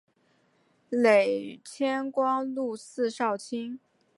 [0.89, 3.79] 累迁光禄寺少卿。